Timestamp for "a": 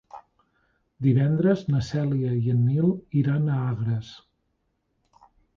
3.49-3.61